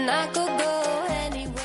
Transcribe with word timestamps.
and 0.00 0.10
I 0.10 0.26
could 0.28 0.59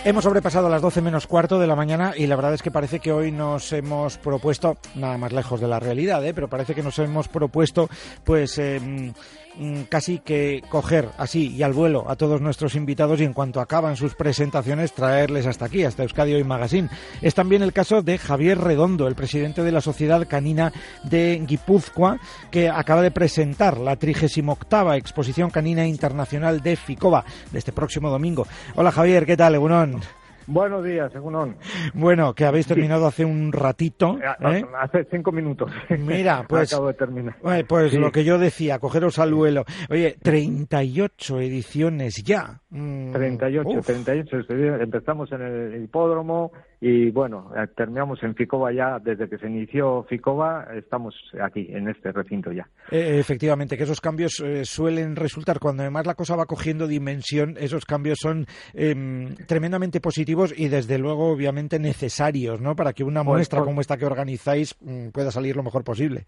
Hemos 0.08 0.24
sobrepasado 0.24 0.70
las 0.70 0.84
12 0.84 1.02
menos 1.02 1.26
cuarto 1.26 1.58
de 1.58 1.66
la 1.66 1.76
mañana 1.76 2.14
y 2.16 2.28
la 2.28 2.36
verdad 2.36 2.54
es 2.54 2.62
que 2.62 2.70
parece 2.70 3.00
que 3.00 3.12
hoy 3.12 3.32
nos 3.32 3.74
hemos 3.74 4.20
propuesto, 4.20 4.78
nada 4.94 5.18
más 5.18 5.34
lejos 5.34 5.60
de 5.60 5.68
la 5.68 5.80
realidad, 5.80 6.24
¿eh? 6.24 6.32
pero 6.32 6.48
parece 6.48 6.76
que 6.76 6.84
nos 6.84 7.00
hemos 7.00 7.28
propuesto 7.28 7.90
pues 8.24 8.60
em, 8.60 9.14
mm, 9.58 9.82
casi 9.90 10.20
que 10.20 10.62
coger 10.70 11.10
así 11.18 11.56
y 11.56 11.64
al 11.64 11.74
vuelo 11.74 12.06
a 12.08 12.16
todos 12.18 12.40
nuestros 12.40 12.76
invitados 12.76 13.20
y 13.20 13.24
en 13.24 13.34
cuanto 13.34 13.60
acaban 13.60 13.96
sus 13.96 14.14
presentaciones 14.14 14.94
traerles 14.94 15.48
hasta 15.48 15.66
aquí, 15.66 15.84
hasta 15.84 16.04
Euskadi 16.04 16.36
Hoy 16.36 16.44
Magazine. 16.44 16.90
Es 17.24 17.34
también 17.34 17.64
el 17.64 17.74
caso 17.74 18.04
de 18.04 18.20
Javier 18.20 18.60
Redondo, 18.60 19.08
el 19.08 19.16
presidente 19.16 19.64
de 19.64 19.72
la 19.72 19.82
Sociedad 19.82 20.28
Canina 20.28 20.72
de 21.02 21.42
Guipúzcoa, 21.48 22.20
que 22.52 22.70
acaba 22.70 23.02
de 23.02 23.10
presentar 23.10 23.80
la 23.80 23.96
38 23.96 24.94
Exposición 24.94 25.50
Canina 25.50 25.88
Internacional 25.88 26.62
de 26.62 26.76
Ficova 26.76 27.26
de 27.52 27.58
este 27.58 27.72
próximo 27.72 28.12
domingo. 28.12 28.46
Hola 28.76 28.92
Javier, 28.92 29.26
¿qué 29.26 29.36
tal, 29.36 29.56
Egunon? 29.56 29.95
Buenos 30.48 30.84
días, 30.84 31.12
según 31.12 31.56
Bueno, 31.96 32.36
que 32.36 32.46
habéis 32.46 32.68
terminado 32.68 33.08
hace 33.08 33.26
un 33.26 33.52
ratito. 33.52 34.20
¿eh? 34.20 34.64
Hace 34.80 35.06
cinco 35.10 35.32
minutos. 35.32 35.72
Mira, 36.00 36.46
pues. 36.48 36.72
Acabo 36.72 36.88
de 36.88 36.94
terminar. 36.94 37.36
Pues 37.68 37.94
lo 37.94 38.12
que 38.12 38.24
yo 38.24 38.38
decía, 38.38 38.78
cogeros 38.78 39.18
al 39.18 39.34
vuelo. 39.34 39.66
Oye, 39.90 40.18
38 40.22 41.40
ediciones 41.42 42.24
ya. 42.24 42.62
38, 42.70 43.70
mm, 43.70 43.82
38. 43.82 44.38
Empezamos 44.82 45.32
en 45.32 45.42
el 45.42 45.84
hipódromo 45.84 46.52
y 46.88 47.10
bueno, 47.10 47.52
eh, 47.58 47.66
terminamos 47.76 48.22
en 48.22 48.36
Ficova 48.36 48.72
ya. 48.72 49.00
Desde 49.00 49.28
que 49.28 49.40
se 49.40 49.48
inició 49.48 50.04
Ficova, 50.04 50.68
estamos 50.76 51.16
aquí, 51.42 51.68
en 51.72 51.90
este 51.90 52.12
recinto 52.12 52.52
ya. 52.52 52.70
Eh, 52.92 53.18
efectivamente, 53.20 53.76
que 53.76 53.86
esos 53.86 54.00
cambios 54.00 54.44
suelen 54.64 55.16
resultar, 55.16 55.60
cuando 55.60 55.82
además 55.82 56.06
la 56.06 56.14
cosa 56.14 56.36
va 56.36 56.46
cogiendo 56.46 56.86
dimensión, 56.88 57.56
esos 57.60 57.86
cambios 57.86 58.20
son 58.22 58.46
em, 58.76 59.34
tremendamente 59.48 60.00
positivos 60.00 60.54
y 60.56 60.68
desde 60.68 61.00
luego 61.00 61.32
obviamente 61.32 61.80
necesarios, 61.80 62.62
¿no? 62.62 62.76
Para 62.76 62.94
que 62.94 63.04
una 63.04 63.24
muestra 63.24 63.62
pues 63.62 63.68
como 63.68 63.82
esta 63.82 63.98
que 63.98 64.06
organizáis 64.06 64.76
mm, 64.80 65.10
pueda 65.10 65.32
salir 65.32 65.56
lo 65.56 65.64
mejor 65.64 65.84
posible. 65.84 66.26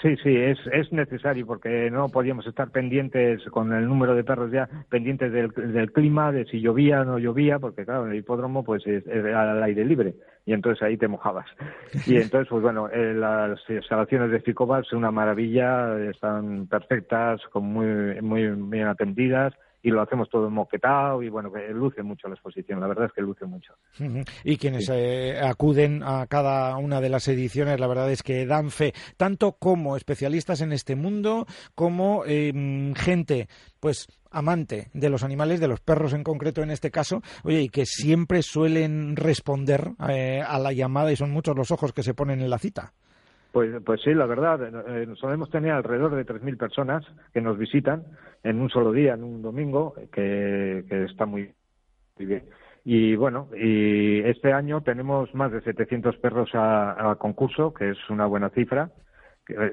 Sí, 0.00 0.16
sí, 0.22 0.34
es, 0.34 0.58
es 0.72 0.90
necesario 0.92 1.46
porque 1.46 1.90
no 1.90 2.08
podíamos 2.08 2.46
estar 2.46 2.70
pendientes 2.70 3.42
con 3.50 3.72
el 3.72 3.86
número 3.86 4.14
de 4.14 4.24
perros 4.24 4.50
ya, 4.50 4.68
pendientes 4.88 5.32
del, 5.32 5.92
clima, 5.92 6.32
de 6.32 6.44
si 6.46 6.60
llovía 6.60 7.02
o 7.02 7.04
no 7.04 7.18
llovía, 7.18 7.58
porque 7.58 7.84
claro, 7.84 8.06
en 8.06 8.12
el 8.12 8.18
hipódromo 8.18 8.64
pues 8.64 8.84
es, 8.86 9.06
al 9.06 9.62
aire 9.62 9.84
libre 9.84 10.14
y 10.44 10.54
entonces 10.54 10.82
ahí 10.82 10.96
te 10.96 11.08
mojabas. 11.08 11.46
Y 12.06 12.16
entonces, 12.16 12.48
pues 12.48 12.62
bueno, 12.62 12.88
eh, 12.88 13.14
las 13.14 13.60
instalaciones 13.68 14.30
de 14.30 14.40
Ficobal 14.40 14.84
son 14.84 15.00
una 15.00 15.12
maravilla, 15.12 15.96
están 16.10 16.66
perfectas, 16.66 17.40
con 17.52 17.64
muy, 17.64 18.20
muy 18.22 18.48
bien 18.48 18.88
atendidas 18.88 19.52
y 19.82 19.90
lo 19.90 20.00
hacemos 20.00 20.28
todo 20.30 20.48
moquetado 20.48 21.22
y 21.22 21.28
bueno, 21.28 21.52
que 21.52 21.68
luce 21.68 22.02
mucho 22.02 22.28
la 22.28 22.34
exposición, 22.34 22.80
la 22.80 22.86
verdad 22.86 23.06
es 23.06 23.12
que 23.12 23.20
luce 23.20 23.44
mucho. 23.46 23.74
Y 24.44 24.56
quienes 24.56 24.88
eh, 24.92 25.40
acuden 25.42 26.02
a 26.04 26.26
cada 26.28 26.76
una 26.76 27.00
de 27.00 27.08
las 27.08 27.26
ediciones, 27.28 27.80
la 27.80 27.88
verdad 27.88 28.10
es 28.10 28.22
que 28.22 28.46
dan 28.46 28.70
fe, 28.70 28.94
tanto 29.16 29.52
como 29.52 29.96
especialistas 29.96 30.60
en 30.60 30.72
este 30.72 30.94
mundo, 30.94 31.46
como 31.74 32.24
em, 32.26 32.94
gente, 32.94 33.48
pues 33.80 34.06
amante 34.30 34.88
de 34.94 35.10
los 35.10 35.24
animales, 35.24 35.60
de 35.60 35.68
los 35.68 35.80
perros 35.80 36.12
en 36.14 36.22
concreto 36.22 36.62
en 36.62 36.70
este 36.70 36.90
caso, 36.90 37.20
oye, 37.42 37.62
y 37.62 37.68
que 37.68 37.84
siempre 37.84 38.42
suelen 38.42 39.16
responder 39.16 39.92
eh, 40.08 40.42
a 40.46 40.58
la 40.58 40.72
llamada 40.72 41.12
y 41.12 41.16
son 41.16 41.30
muchos 41.32 41.56
los 41.56 41.70
ojos 41.70 41.92
que 41.92 42.02
se 42.02 42.14
ponen 42.14 42.40
en 42.40 42.50
la 42.50 42.58
cita. 42.58 42.94
Pues, 43.52 43.70
pues 43.84 44.00
sí, 44.00 44.14
la 44.14 44.24
verdad, 44.24 44.60
eh, 44.88 45.06
solemos 45.16 45.50
tener 45.50 45.72
alrededor 45.72 46.14
de 46.14 46.24
3.000 46.24 46.56
personas 46.56 47.04
que 47.34 47.42
nos 47.42 47.58
visitan 47.58 48.04
en 48.42 48.60
un 48.60 48.70
solo 48.70 48.92
día, 48.92 49.12
en 49.12 49.24
un 49.24 49.42
domingo, 49.42 49.94
que, 50.10 50.84
está 50.88 51.26
muy, 51.26 51.52
bien. 52.16 52.44
Y 52.84 53.14
bueno, 53.14 53.48
y 53.54 54.20
este 54.20 54.54
año 54.54 54.80
tenemos 54.80 55.34
más 55.34 55.52
de 55.52 55.60
700 55.60 56.16
perros 56.16 56.50
a, 56.54 57.14
concurso, 57.18 57.74
que 57.74 57.90
es 57.90 57.98
una 58.08 58.24
buena 58.24 58.48
cifra. 58.48 58.90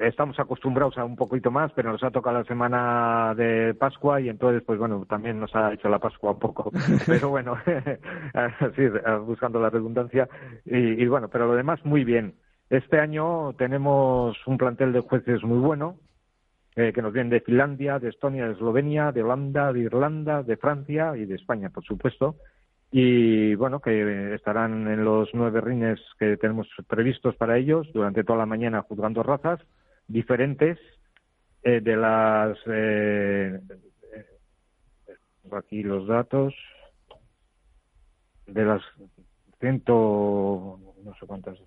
Estamos 0.01 0.37
acostumbrados 0.39 0.97
a 0.97 1.05
un 1.05 1.15
poquito 1.15 1.49
más, 1.49 1.71
pero 1.73 1.91
nos 1.91 2.03
ha 2.03 2.11
tocado 2.11 2.39
la 2.39 2.43
semana 2.43 3.33
de 3.35 3.75
Pascua 3.75 4.19
y 4.19 4.27
entonces, 4.27 4.61
pues 4.65 4.77
bueno, 4.77 5.05
también 5.07 5.39
nos 5.39 5.55
ha 5.55 5.71
hecho 5.71 5.87
la 5.87 5.99
Pascua 5.99 6.31
un 6.31 6.39
poco. 6.39 6.71
Pero 7.05 7.29
bueno, 7.29 7.55
así, 8.33 8.83
buscando 9.25 9.59
la 9.61 9.69
redundancia. 9.69 10.27
y 10.65 11.05
bueno, 11.07 11.29
pero 11.29 11.47
lo 11.47 11.55
demás 11.55 11.79
muy 11.85 12.03
bien. 12.03 12.33
Este 12.69 12.99
año 12.99 13.53
tenemos 13.53 14.37
un 14.45 14.57
plantel 14.57 14.93
de 14.93 14.99
jueces 14.99 15.43
muy 15.43 15.57
bueno, 15.57 15.97
eh, 16.75 16.93
que 16.93 17.01
nos 17.01 17.11
vienen 17.11 17.31
de 17.31 17.41
Finlandia, 17.41 17.97
de 17.97 18.09
Estonia, 18.09 18.45
de 18.45 18.53
Eslovenia, 18.53 19.11
de 19.11 19.23
Holanda, 19.23 19.73
de 19.73 19.79
Irlanda, 19.79 20.43
de 20.43 20.55
Francia 20.55 21.17
y 21.17 21.25
de 21.25 21.35
España, 21.35 21.71
por 21.71 21.83
supuesto. 21.83 22.35
Y 22.91 23.55
bueno, 23.55 23.79
que 23.79 24.35
estarán 24.35 24.87
en 24.87 25.03
los 25.03 25.29
nueve 25.33 25.61
rines 25.61 25.99
que 26.19 26.37
tenemos 26.37 26.67
previstos 26.87 27.35
para 27.37 27.57
ellos 27.57 27.91
durante 27.91 28.23
toda 28.23 28.37
la 28.37 28.45
mañana 28.45 28.83
juzgando 28.83 29.23
razas 29.23 29.59
diferentes 30.07 30.77
eh, 31.63 31.81
de 31.81 31.97
las. 31.97 32.57
Eh, 32.67 33.59
aquí 35.51 35.81
los 35.81 36.07
datos. 36.07 36.53
De 38.45 38.63
las 38.63 38.81
ciento. 39.59 40.79
no 41.03 41.15
sé 41.19 41.25
cuántas 41.25 41.57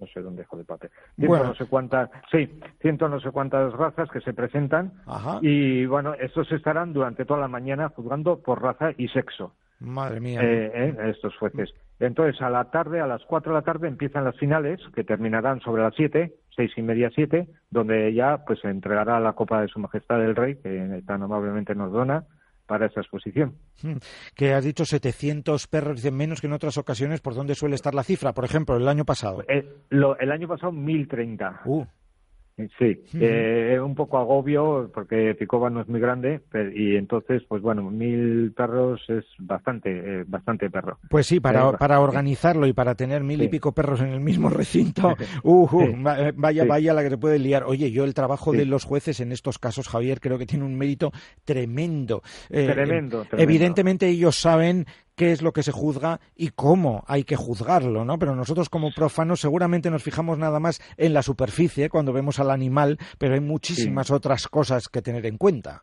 no 0.00 0.06
sé 0.06 0.20
dónde 0.22 0.42
dejo 0.42 0.56
de 0.56 0.64
papel. 0.64 0.90
Ciento 1.16 1.44
no 1.44 1.54
sé 1.54 1.66
cuántas, 1.66 2.10
sí, 2.30 2.60
ciento 2.80 3.08
no 3.08 3.20
sé 3.20 3.30
cuántas 3.30 3.72
razas 3.72 4.08
que 4.10 4.20
se 4.20 4.32
presentan 4.32 4.92
y 5.42 5.86
bueno, 5.86 6.14
estos 6.14 6.50
estarán 6.52 6.92
durante 6.92 7.24
toda 7.24 7.40
la 7.40 7.48
mañana 7.48 7.90
juzgando 7.90 8.40
por 8.40 8.62
raza 8.62 8.90
y 8.96 9.08
sexo. 9.08 9.52
Madre 9.80 10.20
mía. 10.20 10.40
Eh, 10.42 10.70
eh, 10.74 11.10
estos 11.10 11.34
jueces. 11.36 11.72
Entonces, 11.98 12.40
a 12.42 12.50
la 12.50 12.70
tarde, 12.70 13.00
a 13.00 13.06
las 13.06 13.24
cuatro 13.24 13.52
de 13.52 13.60
la 13.60 13.64
tarde, 13.64 13.88
empiezan 13.88 14.24
las 14.24 14.36
finales, 14.36 14.80
que 14.94 15.04
terminarán 15.04 15.60
sobre 15.60 15.82
las 15.82 15.94
siete, 15.94 16.34
seis 16.54 16.70
y 16.76 16.82
media, 16.82 17.10
siete, 17.14 17.48
donde 17.70 18.12
ya 18.12 18.44
pues 18.46 18.60
se 18.60 18.68
entregará 18.68 19.20
la 19.20 19.32
copa 19.32 19.62
de 19.62 19.68
Su 19.68 19.80
Majestad 19.80 20.22
el 20.22 20.36
Rey, 20.36 20.56
que 20.56 21.02
tan 21.06 21.22
amablemente 21.22 21.74
nos 21.74 21.92
dona, 21.92 22.24
para 22.70 22.86
esa 22.86 23.00
exposición. 23.00 23.56
Hmm. 23.82 23.96
Que 24.36 24.54
has 24.54 24.64
dicho 24.64 24.84
700 24.84 25.66
perros, 25.66 26.04
menos 26.12 26.40
que 26.40 26.46
en 26.46 26.52
otras 26.52 26.78
ocasiones, 26.78 27.20
¿por 27.20 27.34
dónde 27.34 27.56
suele 27.56 27.74
estar 27.74 27.96
la 27.96 28.04
cifra? 28.04 28.32
Por 28.32 28.44
ejemplo, 28.44 28.76
el 28.76 28.86
año 28.86 29.04
pasado. 29.04 29.42
Eh, 29.48 29.68
el 29.90 30.30
año 30.30 30.46
pasado 30.46 30.70
1030. 30.70 31.62
Uh. 31.64 31.84
Sí, 32.78 33.02
eh, 33.14 33.78
un 33.82 33.94
poco 33.94 34.18
agobio 34.18 34.90
porque 34.92 35.34
Picova 35.34 35.70
no 35.70 35.80
es 35.80 35.88
muy 35.88 36.00
grande 36.00 36.40
y 36.74 36.96
entonces, 36.96 37.42
pues 37.48 37.62
bueno, 37.62 37.90
mil 37.90 38.52
perros 38.56 39.00
es 39.08 39.24
bastante, 39.38 39.90
eh, 39.90 40.24
bastante 40.26 40.70
perro. 40.70 40.98
Pues 41.08 41.26
sí, 41.26 41.40
para, 41.40 41.72
para 41.72 42.00
organizarlo 42.00 42.66
y 42.66 42.72
para 42.72 42.94
tener 42.94 43.22
mil 43.22 43.42
y 43.42 43.48
pico 43.48 43.72
perros 43.72 44.00
en 44.00 44.08
el 44.08 44.20
mismo 44.20 44.48
recinto, 44.50 45.16
uh, 45.42 45.68
vaya, 46.34 46.64
vaya 46.64 46.94
la 46.94 47.02
que 47.02 47.10
se 47.10 47.18
puede 47.18 47.38
liar. 47.38 47.64
Oye, 47.64 47.90
yo 47.90 48.04
el 48.04 48.14
trabajo 48.14 48.52
de 48.52 48.66
los 48.66 48.84
jueces 48.84 49.20
en 49.20 49.32
estos 49.32 49.58
casos, 49.58 49.88
Javier, 49.88 50.20
creo 50.20 50.38
que 50.38 50.46
tiene 50.46 50.64
un 50.64 50.76
mérito 50.76 51.12
tremendo. 51.44 52.22
tremendo, 52.48 53.24
tremendo. 53.24 53.26
Evidentemente 53.36 54.08
ellos 54.08 54.36
saben 54.36 54.86
qué 55.20 55.32
es 55.32 55.42
lo 55.42 55.52
que 55.52 55.62
se 55.62 55.70
juzga 55.70 56.18
y 56.34 56.48
cómo 56.48 57.04
hay 57.06 57.24
que 57.24 57.36
juzgarlo, 57.36 58.06
¿no? 58.06 58.18
Pero 58.18 58.34
nosotros 58.34 58.70
como 58.70 58.90
profanos 58.90 59.42
seguramente 59.42 59.90
nos 59.90 60.02
fijamos 60.02 60.38
nada 60.38 60.60
más 60.60 60.80
en 60.96 61.12
la 61.12 61.20
superficie 61.20 61.90
cuando 61.90 62.14
vemos 62.14 62.40
al 62.40 62.50
animal, 62.50 62.96
pero 63.18 63.34
hay 63.34 63.40
muchísimas 63.40 64.10
otras 64.10 64.48
cosas 64.48 64.88
que 64.88 65.02
tener 65.02 65.26
en 65.26 65.36
cuenta. 65.36 65.82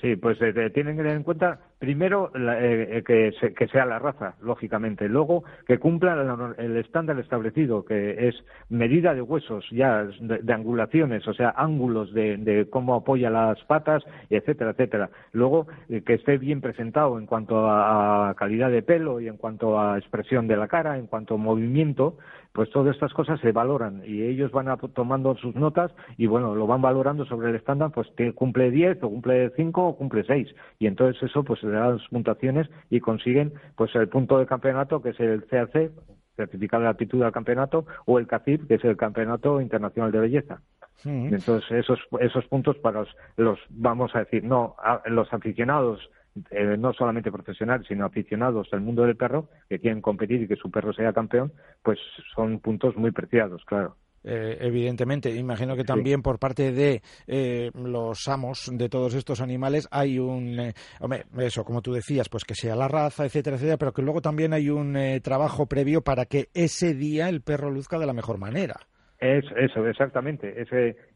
Sí, 0.00 0.14
pues 0.14 0.38
eh, 0.40 0.52
tienen 0.72 0.94
que 0.96 1.02
tener 1.02 1.16
en 1.16 1.24
cuenta 1.24 1.58
primero 1.78 2.30
eh, 2.34 3.02
que, 3.06 3.32
que, 3.56 3.68
sea 3.68 3.86
la 3.86 3.98
raza, 3.98 4.34
lógicamente. 4.42 5.08
Luego 5.08 5.44
que 5.66 5.78
cumpla 5.78 6.54
el, 6.58 6.76
estándar 6.76 7.18
establecido, 7.18 7.84
que 7.84 8.28
es 8.28 8.34
medida 8.68 9.14
de 9.14 9.22
huesos, 9.22 9.64
ya 9.70 10.04
de, 10.20 10.52
angulaciones, 10.52 11.26
o 11.28 11.34
sea, 11.34 11.54
ángulos 11.56 12.12
de, 12.12 12.66
cómo 12.70 12.94
apoya 12.94 13.30
las 13.30 13.62
patas, 13.64 14.02
etcétera, 14.28 14.72
etcétera. 14.72 15.10
Luego 15.32 15.66
eh, 15.88 16.02
que 16.04 16.14
esté 16.14 16.38
bien 16.38 16.60
presentado 16.60 17.18
en 17.18 17.26
cuanto 17.26 17.68
a, 17.68 18.34
calidad 18.36 18.70
de 18.70 18.82
pelo 18.82 19.20
y 19.20 19.28
en 19.28 19.36
cuanto 19.36 19.80
a 19.80 19.98
expresión 19.98 20.48
de 20.48 20.56
la 20.56 20.68
cara, 20.68 20.98
en 20.98 21.06
cuanto 21.06 21.34
a 21.34 21.38
movimiento, 21.38 22.18
pues 22.52 22.70
todas 22.70 22.94
estas 22.94 23.12
cosas 23.12 23.38
se 23.40 23.52
valoran 23.52 24.02
y 24.04 24.22
ellos 24.22 24.50
van 24.50 24.66
tomando 24.92 25.36
sus 25.36 25.54
notas 25.54 25.92
y 26.16 26.26
bueno, 26.26 26.54
lo 26.54 26.66
van 26.66 26.82
valorando 26.82 27.24
sobre 27.24 27.50
el 27.50 27.56
estándar, 27.56 27.92
pues 27.92 28.08
cumple 28.34 28.70
10 28.70 29.02
o 29.02 29.10
cumple 29.10 29.50
5 29.54 29.86
o 29.86 29.96
cumple 29.96 30.24
6 30.24 30.48
y 30.78 30.86
entonces 30.86 31.22
eso 31.22 31.44
pues 31.44 31.62
las 31.68 32.06
puntuaciones 32.08 32.68
y 32.90 33.00
consiguen 33.00 33.52
pues 33.76 33.94
el 33.94 34.08
punto 34.08 34.38
de 34.38 34.46
campeonato 34.46 35.02
que 35.02 35.10
es 35.10 35.20
el 35.20 35.44
CAC, 35.46 35.92
certificado 36.36 36.84
de 36.84 36.88
aptitud 36.88 37.22
al 37.22 37.32
campeonato 37.32 37.86
o 38.06 38.18
el 38.18 38.26
CACIP, 38.26 38.68
que 38.68 38.74
es 38.74 38.84
el 38.84 38.96
Campeonato 38.96 39.60
Internacional 39.60 40.12
de 40.12 40.20
Belleza. 40.20 40.60
Entonces 41.04 41.70
esos 41.70 42.00
esos 42.20 42.44
puntos 42.46 42.76
para 42.78 43.00
los, 43.00 43.16
los 43.36 43.58
vamos 43.70 44.14
a 44.16 44.20
decir 44.20 44.42
no 44.42 44.74
los 45.06 45.32
aficionados 45.32 46.10
eh, 46.50 46.76
no 46.78 46.92
solamente 46.92 47.32
profesionales, 47.32 47.86
sino 47.88 48.04
aficionados 48.04 48.68
al 48.72 48.80
mundo 48.80 49.04
del 49.04 49.16
perro, 49.16 49.48
que 49.68 49.78
quieren 49.78 50.00
competir 50.00 50.42
y 50.42 50.48
que 50.48 50.56
su 50.56 50.70
perro 50.70 50.92
sea 50.92 51.12
campeón, 51.12 51.52
pues 51.82 51.98
son 52.34 52.60
puntos 52.60 52.96
muy 52.96 53.10
preciados, 53.10 53.64
claro. 53.64 53.96
Eh, 54.24 54.58
evidentemente. 54.60 55.34
Imagino 55.34 55.76
que 55.76 55.84
también 55.84 56.22
por 56.22 56.38
parte 56.38 56.72
de 56.72 57.02
eh, 57.26 57.70
los 57.74 58.26
amos 58.28 58.70
de 58.72 58.88
todos 58.88 59.14
estos 59.14 59.40
animales 59.40 59.88
hay 59.90 60.18
un, 60.18 60.58
eh, 60.58 60.72
hombre, 61.00 61.24
eso, 61.38 61.64
como 61.64 61.82
tú 61.82 61.92
decías, 61.92 62.28
pues 62.28 62.44
que 62.44 62.54
sea 62.54 62.74
la 62.74 62.88
raza, 62.88 63.24
etcétera, 63.24 63.56
etcétera, 63.56 63.78
pero 63.78 63.92
que 63.92 64.02
luego 64.02 64.20
también 64.20 64.52
hay 64.52 64.70
un 64.70 64.96
trabajo 65.22 65.66
previo 65.66 66.02
para 66.02 66.26
que 66.26 66.48
ese 66.54 66.94
día 66.94 67.28
el 67.28 67.42
perro 67.42 67.70
luzca 67.70 67.98
de 67.98 68.06
la 68.06 68.12
mejor 68.12 68.38
manera. 68.38 68.76
Es, 69.20 69.44
eso, 69.56 69.86
exactamente. 69.86 70.62
Es, 70.62 70.68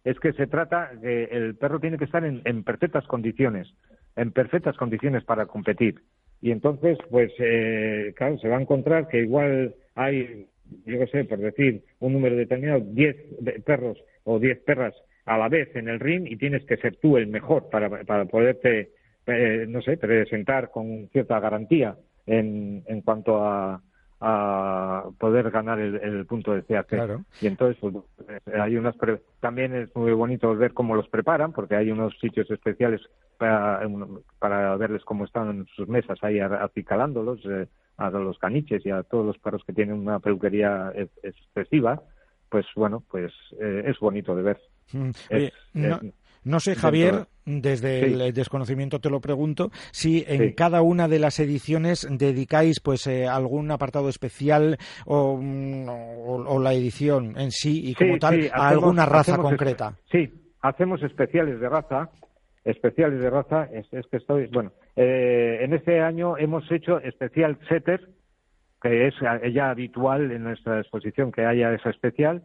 es 0.05 0.19
que 0.21 0.33
se 0.33 0.47
trata 0.47 0.91
que 1.01 1.25
el 1.25 1.57
perro 1.57 1.81
tiene 1.81 1.99
que 1.99 2.05
estar 2.05 2.25
en, 2.25 2.43
en, 2.45 2.65
perfectas 2.65 3.07
condiciones, 3.07 3.69
en 4.17 4.33
perfectas 4.33 4.77
condiciones 4.77 5.25
para 5.25 5.47
competir. 5.47 6.01
Y 6.41 6.51
entonces, 6.51 6.99
pues, 7.11 7.33
claro, 8.17 8.39
se 8.39 8.49
va 8.49 8.59
a 8.59 8.61
encontrar 8.61 9.07
que 9.09 9.21
igual 9.21 9.75
hay 9.95 10.47
yo 10.85 10.99
qué 10.99 11.07
sé, 11.07 11.25
por 11.25 11.39
decir 11.39 11.83
un 12.01 12.13
número 12.13 12.37
determinado, 12.37 12.81
10 12.81 13.17
perros 13.65 13.99
o 14.25 14.39
10 14.39 14.61
perras 14.61 14.95
a 15.25 15.39
la 15.39 15.49
vez 15.49 15.75
en 15.77 15.89
el 15.89 16.01
ring 16.01 16.27
y 16.27 16.37
tienes 16.37 16.65
que 16.65 16.77
ser 16.77 16.97
tú 16.97 17.17
el 17.17 17.27
mejor 17.27 17.71
para, 17.71 18.05
para 18.05 18.25
poderte, 18.25 18.91
eh, 19.27 19.67
no 19.69 19.83
sé, 19.83 19.97
presentar 19.97 20.71
con 20.71 21.09
cierta 21.13 21.39
garantía 21.41 21.97
en, 22.27 22.83
en 22.87 23.03
cuanto 23.03 23.45
a, 23.45 23.83
a 24.25 25.05
poder 25.19 25.51
ganar 25.51 25.81
el, 25.81 26.25
punto 26.27 26.53
de 26.53 26.63
CAC. 26.63 27.21
Y 27.41 27.49
entonces, 27.49 27.77
pues, 27.81 27.95
hay 28.55 28.77
unas 28.77 28.95
también 29.41 29.75
es 29.75 29.95
muy 29.97 30.13
bonito 30.13 30.55
ver 30.55 30.73
cómo 30.73 30.95
los 30.95 31.09
preparan, 31.09 31.53
porque 31.53 31.75
hay 31.75 31.91
unos 31.91 32.17
sitios 32.21 32.49
especiales 32.49 33.01
para, 33.37 33.83
para 34.39 34.77
verles 34.77 35.03
cómo 35.05 35.25
están 35.25 35.51
en 35.51 35.67
sus 35.75 35.89
mesas 35.89 36.19
ahí 36.23 36.39
acicalándolos. 36.39 37.41
Eh, 37.47 37.67
a 38.03 38.11
los 38.11 38.39
caniches 38.39 38.85
y 38.85 38.91
a 38.91 39.03
todos 39.03 39.25
los 39.25 39.39
perros 39.39 39.63
que 39.67 39.73
tienen 39.73 39.97
una 39.97 40.19
peluquería 40.19 40.93
excesiva, 41.23 42.03
pues 42.49 42.67
bueno, 42.77 43.03
pues 43.11 43.33
eh, 43.61 43.85
es 43.87 43.99
bonito 43.99 44.35
de 44.37 44.43
ver. 44.43 44.61
Mm, 44.93 45.11
no, 46.45 46.61
sé, 46.61 46.75
Javier, 46.75 47.27
desde 47.45 48.05
el 48.05 48.33
desconocimiento 48.33 49.01
te 49.01 49.11
lo 49.11 49.21
pregunto, 49.21 49.71
si 49.91 50.25
en 50.27 50.53
cada 50.53 50.83
una 50.83 51.09
de 51.09 51.19
las 51.19 51.39
ediciones 51.41 52.07
dedicáis 52.11 52.81
pues 52.81 53.07
eh, 53.07 53.27
algún 53.27 53.71
apartado 53.71 54.09
especial 54.09 54.77
o, 55.07 55.39
mm, 55.41 55.89
o, 55.89 56.59
la 56.61 56.75
edición 56.75 57.39
en 57.39 57.51
sí 57.51 57.91
y 57.91 57.95
como 57.95 58.19
tal 58.19 58.51
a 58.53 58.69
alguna 58.69 59.07
raza 59.07 59.39
concreta. 59.39 59.97
Sí, 60.11 60.31
hacemos 60.61 61.03
especiales 61.03 61.61
de 61.61 61.69
raza 61.69 62.11
especiales 62.65 63.21
de 63.21 63.31
raza 63.31 63.69
es, 63.73 63.87
que 64.09 64.17
estoy 64.17 64.47
bueno 64.47 64.73
eh, 64.97 65.59
en 65.63 65.73
este 65.73 66.01
año 66.01 66.37
hemos 66.37 66.71
hecho 66.71 66.99
especial 67.01 67.59
setter 67.69 68.09
que 68.83 69.07
es 69.07 69.15
ya 69.53 69.71
habitual 69.71 70.33
en 70.33 70.43
nuestra 70.43 70.81
exposición 70.81 71.33
que 71.33 71.47
haya 71.47 71.73
esa 71.73 71.91
especial 71.91 72.43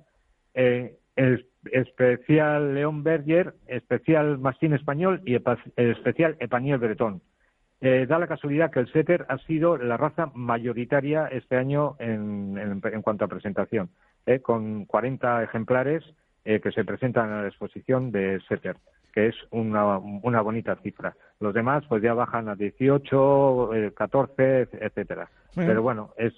eh, 0.54 0.98
especial 1.72 2.76
León 2.76 3.04
Berger 3.04 3.56
especial 3.68 4.38
Mastín 4.38 4.74
español 4.74 5.22
y 5.26 5.38
especial 5.76 6.38
Epaniel 6.40 6.78
Bretón 6.78 7.22
eh, 7.82 8.06
da 8.08 8.18
la 8.18 8.28
casualidad 8.28 8.72
que 8.72 8.80
el 8.80 8.92
setter 8.94 9.26
ha 9.30 9.38
sido 9.40 9.78
la 9.78 9.98
raza 9.98 10.32
mayoritaria 10.34 11.28
este 11.28 11.58
año 11.58 11.96
en, 12.00 12.58
en, 12.58 13.02
cuanto 13.02 13.26
a 13.26 13.28
presentación 13.28 13.90
con 14.42 14.86
40 14.86 15.44
ejemplares 15.44 16.04
que 16.44 16.72
se 16.72 16.86
presentan 16.86 17.30
en 17.30 17.42
la 17.42 17.48
exposición 17.48 18.12
de 18.12 18.40
setter 18.48 18.78
que 19.18 19.28
es 19.30 19.36
una, 19.50 19.98
una 19.98 20.42
bonita 20.42 20.76
cifra. 20.84 21.16
Los 21.40 21.54
demás 21.54 21.84
pues 21.88 22.02
ya 22.02 22.14
bajan 22.14 22.50
a 22.50 22.56
18, 22.56 23.70
14, 23.96 24.62
eh, 24.62 24.68
etcétera. 24.82 25.30
Pero 25.56 25.82
bueno, 25.82 26.14
es 26.18 26.34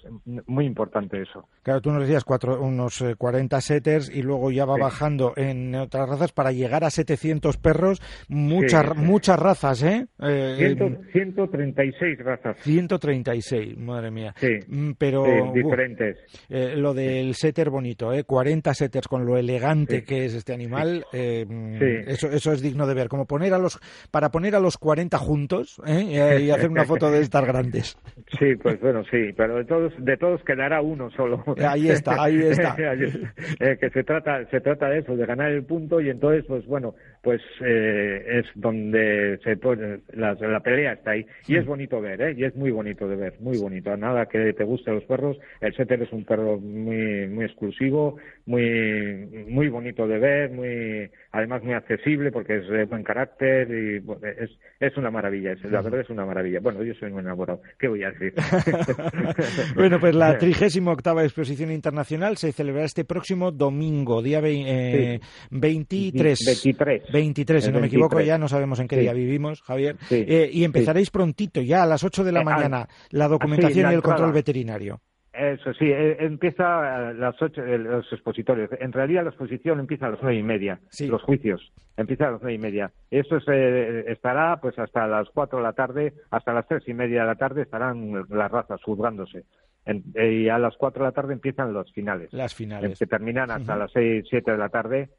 muy 0.46 0.64
importante 0.64 1.20
eso. 1.20 1.46
Claro, 1.62 1.82
tú 1.82 1.90
nos 1.90 2.02
decías 2.02 2.24
cuatro, 2.24 2.58
unos 2.58 3.04
40 3.18 3.58
eh, 3.58 3.60
setters 3.60 4.08
y 4.08 4.22
luego 4.22 4.50
ya 4.50 4.64
va 4.64 4.78
bajando 4.78 5.34
en 5.36 5.74
otras 5.74 6.08
razas 6.08 6.32
para 6.32 6.52
llegar 6.52 6.84
a 6.84 6.90
700 6.90 7.58
perros. 7.58 8.00
Muchas 8.28 8.96
muchas 8.96 9.38
razas, 9.38 9.82
¿eh? 9.82 10.06
eh 10.20 10.74
136 11.12 12.18
razas. 12.20 12.56
136, 12.60 13.76
madre 13.76 14.10
mía. 14.10 14.32
Sí, 14.36 14.58
mm, 14.66 14.92
pero 14.96 15.52
diferentes. 15.52 16.16
lo 16.48 16.94
del 16.94 17.34
setter 17.34 17.68
bonito, 17.68 18.14
¿eh? 18.14 18.24
40 18.24 18.72
setters 18.72 19.06
con 19.06 19.26
lo 19.26 19.36
elegante 19.36 20.02
que 20.02 20.24
es 20.24 20.34
este 20.34 20.54
animal, 20.54 21.04
eso, 21.12 22.30
eso 22.30 22.52
es 22.52 22.62
digno 22.62 22.86
de 22.86 22.94
ver. 22.94 23.08
Como 23.08 23.26
poner 23.26 23.52
a 23.52 23.58
los, 23.58 23.78
para 24.10 24.30
poner 24.30 24.54
a 24.54 24.60
los 24.60 24.78
40 24.78 24.89
juntos 25.18 25.80
¿eh? 25.86 26.40
y, 26.42 26.50
hacer 26.50 26.70
una 26.70 26.84
foto 26.84 27.10
de 27.10 27.20
estas 27.20 27.44
grandes. 27.44 27.96
Sí, 28.38 28.54
pues 28.54 28.80
bueno, 28.80 29.02
sí, 29.10 29.32
pero 29.36 29.56
de 29.56 29.64
todos, 29.64 29.92
de 29.98 30.16
todos 30.16 30.42
quedará 30.44 30.80
uno 30.80 31.10
solo. 31.10 31.42
Ahí 31.58 31.88
está, 31.88 32.22
ahí 32.22 32.40
está. 32.40 32.76
Eh, 32.78 33.76
que 33.80 33.90
se 33.90 34.04
trata, 34.04 34.48
se 34.50 34.60
trata 34.60 34.88
de 34.88 35.00
eso, 35.00 35.16
de 35.16 35.26
ganar 35.26 35.50
el 35.50 35.64
punto 35.64 36.00
y 36.00 36.10
entonces, 36.10 36.44
pues 36.46 36.64
bueno, 36.66 36.94
pues 37.22 37.42
eh, 37.60 38.40
es 38.40 38.46
donde 38.54 39.38
se 39.42 39.56
pone, 39.56 40.00
la, 40.12 40.34
la, 40.34 40.60
pelea 40.60 40.92
está 40.92 41.10
ahí. 41.12 41.26
Y 41.48 41.56
es 41.56 41.66
bonito 41.66 42.00
ver, 42.00 42.22
¿eh? 42.22 42.34
Y 42.36 42.44
es 42.44 42.54
muy 42.54 42.70
bonito 42.70 43.08
de 43.08 43.16
ver, 43.16 43.34
muy 43.40 43.58
bonito. 43.58 43.96
Nada 43.96 44.26
que 44.26 44.52
te 44.52 44.64
guste 44.64 44.92
los 44.92 45.04
perros. 45.04 45.36
El 45.60 45.74
setter 45.74 46.00
es 46.02 46.12
un 46.12 46.24
perro 46.24 46.58
muy, 46.58 47.26
muy 47.26 47.44
exclusivo, 47.44 48.16
muy, 48.50 49.46
muy 49.48 49.68
bonito 49.68 50.08
de 50.08 50.18
ver, 50.18 50.50
muy, 50.50 51.08
además 51.30 51.62
muy 51.62 51.74
accesible 51.74 52.32
porque 52.32 52.56
es 52.56 52.68
de 52.68 52.84
buen 52.84 53.04
carácter 53.04 53.68
y 53.70 53.96
es, 54.26 54.50
es 54.80 54.96
una 54.96 55.08
maravilla. 55.08 55.54
la 55.70 55.82
verdad 55.82 56.00
es 56.00 56.10
una 56.10 56.26
maravilla. 56.26 56.58
Bueno, 56.60 56.82
yo 56.82 56.92
soy 56.94 57.12
muy 57.12 57.20
enamorado. 57.20 57.62
¿Qué 57.78 57.86
voy 57.86 58.02
a 58.02 58.10
decir? 58.10 58.34
bueno, 59.76 60.00
pues 60.00 60.16
la 60.16 60.36
38 60.36 60.90
octava 60.90 61.22
exposición 61.22 61.70
internacional 61.70 62.36
se 62.38 62.50
celebrará 62.50 62.86
este 62.86 63.04
próximo 63.04 63.52
domingo, 63.52 64.20
día 64.20 64.40
eh, 64.42 65.20
23. 65.50 66.38
23. 66.44 67.12
23, 67.12 67.64
si 67.64 67.70
no 67.70 67.78
me 67.78 67.86
equivoco, 67.86 68.20
ya 68.20 68.36
no 68.36 68.48
sabemos 68.48 68.80
en 68.80 68.88
qué 68.88 68.96
día 68.96 69.12
vivimos, 69.12 69.62
Javier. 69.62 69.96
Eh, 70.10 70.50
y 70.52 70.64
empezaréis 70.64 71.10
prontito, 71.10 71.60
ya 71.60 71.84
a 71.84 71.86
las 71.86 72.02
8 72.02 72.24
de 72.24 72.32
la 72.32 72.40
eh, 72.40 72.44
mañana, 72.44 72.88
la 73.10 73.28
documentación 73.28 73.92
y 73.92 73.94
el 73.94 74.02
control 74.02 74.32
veterinario. 74.32 75.00
Eso 75.32 75.72
sí, 75.74 75.86
eh, 75.86 76.16
empieza 76.20 77.08
a 77.08 77.12
las 77.12 77.40
ocho, 77.40 77.62
los 77.62 78.12
expositores. 78.12 78.68
En 78.80 78.92
realidad 78.92 79.22
la 79.22 79.30
exposición 79.30 79.78
empieza 79.78 80.06
a 80.06 80.10
las 80.10 80.22
nueve 80.22 80.38
y 80.38 80.42
media, 80.42 80.80
los 81.00 81.22
juicios. 81.22 81.72
Empieza 81.96 82.28
a 82.28 82.32
las 82.32 82.42
nueve 82.42 82.54
y 82.54 82.58
media. 82.58 82.90
Eso 83.10 83.36
estará 83.36 84.60
pues 84.60 84.78
hasta 84.78 85.06
las 85.06 85.28
cuatro 85.30 85.58
de 85.58 85.64
la 85.64 85.72
tarde, 85.72 86.14
hasta 86.30 86.52
las 86.52 86.66
tres 86.66 86.82
y 86.88 86.94
media 86.94 87.20
de 87.20 87.26
la 87.28 87.36
tarde 87.36 87.62
estarán 87.62 88.24
las 88.28 88.50
razas 88.50 88.82
juzgándose. 88.82 89.44
y 89.86 90.48
a 90.48 90.58
las 90.58 90.76
cuatro 90.76 91.04
de 91.04 91.10
la 91.10 91.14
tarde 91.14 91.34
empiezan 91.34 91.72
los 91.72 91.92
finales. 91.92 92.32
Las 92.32 92.54
finales. 92.54 92.98
Que 92.98 93.06
terminan 93.06 93.50
hasta 93.50 93.76
las 93.76 93.92
seis, 93.92 94.24
siete 94.28 94.50
de 94.50 94.58
la 94.58 94.68
tarde 94.68 95.10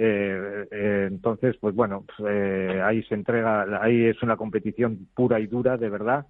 eh, 0.00 0.68
eh, 0.70 1.06
entonces, 1.08 1.56
pues 1.60 1.74
bueno, 1.74 2.04
pues, 2.06 2.30
eh, 2.32 2.80
ahí 2.80 3.02
se 3.02 3.16
entrega, 3.16 3.66
ahí 3.82 4.04
es 4.04 4.22
una 4.22 4.36
competición 4.36 5.08
pura 5.12 5.40
y 5.40 5.48
dura, 5.48 5.76
de 5.76 5.90
verdad, 5.90 6.24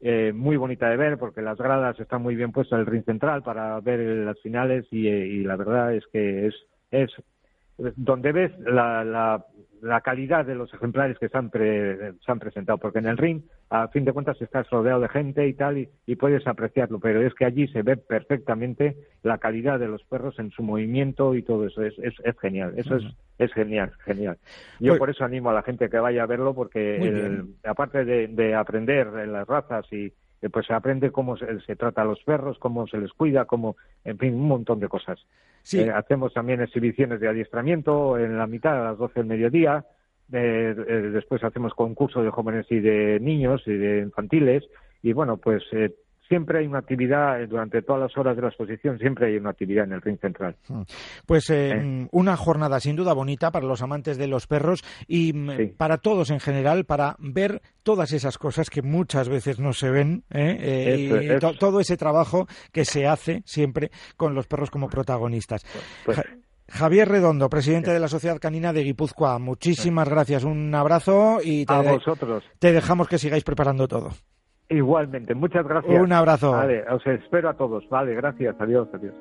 eh, 0.00 0.32
muy 0.34 0.56
bonita 0.56 0.88
de 0.88 0.96
ver 0.96 1.18
porque 1.18 1.42
las 1.42 1.58
gradas 1.58 1.98
están 2.00 2.22
muy 2.22 2.34
bien 2.36 2.52
puestas 2.52 2.80
el 2.80 2.86
ring 2.86 3.04
central 3.04 3.42
para 3.42 3.78
ver 3.80 4.00
las 4.00 4.40
finales 4.40 4.86
y, 4.90 5.08
y 5.08 5.42
la 5.44 5.56
verdad 5.56 5.94
es 5.94 6.06
que 6.12 6.46
es, 6.46 6.54
es 6.90 7.10
donde 7.96 8.32
ves 8.32 8.52
la, 8.60 9.04
la, 9.04 9.44
la 9.82 10.00
calidad 10.00 10.44
de 10.44 10.54
los 10.54 10.72
ejemplares 10.74 11.18
que 11.18 11.28
se 11.28 11.36
han, 11.36 11.50
se 11.50 12.32
han 12.32 12.38
presentado, 12.38 12.78
porque 12.78 12.98
en 12.98 13.06
el 13.06 13.16
ring, 13.16 13.42
a 13.70 13.88
fin 13.88 14.04
de 14.04 14.12
cuentas, 14.12 14.40
estás 14.40 14.68
rodeado 14.70 15.00
de 15.00 15.08
gente 15.08 15.46
y 15.46 15.54
tal, 15.54 15.78
y, 15.78 16.16
puedes 16.16 16.46
apreciarlo, 16.46 17.00
pero 17.00 17.22
es 17.22 17.34
que 17.34 17.44
allí 17.44 17.66
se 17.68 17.82
ve 17.82 17.96
perfectamente 17.96 18.96
la 19.22 19.38
calidad 19.38 19.78
de 19.78 19.88
los 19.88 20.02
perros 20.04 20.38
en 20.38 20.50
su 20.50 20.62
movimiento 20.62 21.34
y 21.34 21.42
todo 21.42 21.66
eso, 21.66 21.82
es, 21.82 21.98
es, 21.98 22.14
es 22.24 22.38
genial, 22.38 22.74
eso 22.76 22.96
es, 22.96 23.04
es 23.40 23.52
genial, 23.54 23.92
genial. 24.04 24.36
Yo 24.78 24.92
pues 24.92 24.98
por 24.98 25.10
eso 25.10 25.24
animo 25.24 25.50
a 25.50 25.54
la 25.54 25.62
gente 25.62 25.88
que 25.88 25.98
vaya 25.98 26.22
a 26.22 26.26
verlo, 26.26 26.54
porque 26.54 27.42
aparte 27.64 28.04
de, 28.04 28.28
de 28.28 28.54
aprender 28.54 29.06
las 29.26 29.48
razas 29.48 29.90
y, 29.92 30.12
pues 30.52 30.66
se 30.66 30.74
aprende 30.74 31.10
cómo 31.10 31.36
se, 31.36 31.60
se, 31.60 31.76
trata 31.76 32.02
a 32.02 32.04
los 32.04 32.22
perros, 32.22 32.58
cómo 32.58 32.86
se 32.86 32.98
les 32.98 33.12
cuida, 33.12 33.46
cómo, 33.46 33.76
en 34.04 34.18
fin, 34.18 34.34
un 34.34 34.48
montón 34.48 34.78
de 34.80 34.88
cosas. 34.88 35.18
Sí. 35.62 35.80
Eh, 35.80 35.90
hacemos 35.90 36.32
también 36.32 36.60
exhibiciones 36.60 37.20
de 37.20 37.28
adiestramiento 37.28 38.18
en 38.18 38.38
la 38.38 38.46
mitad, 38.46 38.78
a 38.80 38.90
las 38.90 38.98
12 38.98 39.20
del 39.20 39.26
mediodía. 39.26 39.84
Eh, 40.32 40.74
eh, 40.88 40.92
después 41.12 41.42
hacemos 41.42 41.74
concursos 41.74 42.24
de 42.24 42.30
jóvenes 42.30 42.66
y 42.70 42.78
de 42.78 43.18
niños 43.20 43.62
y 43.66 43.72
de 43.72 44.00
infantiles. 44.00 44.64
Y 45.02 45.12
bueno, 45.12 45.38
pues 45.38 45.62
eh, 45.72 45.94
siempre 46.30 46.60
hay 46.60 46.66
una 46.68 46.78
actividad, 46.78 47.42
eh, 47.42 47.48
durante 47.48 47.82
todas 47.82 48.02
las 48.02 48.16
horas 48.16 48.36
de 48.36 48.42
la 48.42 48.48
exposición, 48.48 48.98
siempre 49.00 49.26
hay 49.26 49.36
una 49.36 49.50
actividad 49.50 49.84
en 49.84 49.94
el 49.94 50.00
ring 50.00 50.18
central. 50.20 50.54
Mm. 50.68 50.82
Pues 51.26 51.50
eh, 51.50 51.74
mm, 51.74 52.06
una 52.12 52.36
jornada 52.36 52.78
sin 52.78 52.94
duda 52.94 53.12
bonita 53.12 53.50
para 53.50 53.66
los 53.66 53.82
amantes 53.82 54.16
de 54.16 54.28
los 54.28 54.46
perros 54.46 54.84
y 55.08 55.32
mm, 55.32 55.74
para 55.76 55.98
todos 55.98 56.30
en 56.30 56.38
general, 56.38 56.84
para 56.84 57.16
ver 57.18 57.60
todas 57.82 58.12
esas 58.12 58.38
cosas 58.38 58.70
que 58.70 58.80
muchas 58.80 59.28
veces 59.28 59.58
no 59.58 59.72
se 59.72 59.90
ven 59.90 60.22
¿eh? 60.30 61.08
y 61.10 61.58
todo 61.58 61.80
ese 61.80 61.96
trabajo 61.96 62.46
que 62.70 62.84
se 62.84 63.08
hace 63.08 63.42
siempre 63.44 63.90
con 64.16 64.34
los 64.34 64.46
perros 64.46 64.70
como 64.70 64.88
protagonistas. 64.88 65.66
Pues, 66.04 66.20
Javier 66.68 67.08
Redondo, 67.08 67.50
presidente 67.50 67.90
de 67.90 67.98
la 67.98 68.06
Sociedad 68.06 68.38
Canina 68.38 68.72
de 68.72 68.84
Guipúzcoa, 68.84 69.40
muchísimas 69.40 70.08
gracias, 70.08 70.44
un 70.44 70.72
abrazo 70.72 71.38
y 71.42 71.66
te 71.66 72.72
dejamos 72.72 73.08
que 73.08 73.18
sigáis 73.18 73.42
preparando 73.42 73.88
todo. 73.88 74.12
Igualmente, 74.70 75.34
muchas 75.34 75.66
gracias. 75.66 76.00
Un 76.00 76.12
abrazo. 76.12 76.52
Vale, 76.52 76.84
os 76.90 77.04
espero 77.04 77.48
a 77.48 77.54
todos. 77.54 77.88
Vale, 77.88 78.14
gracias. 78.14 78.54
Adiós, 78.60 78.88
adiós. 78.94 79.14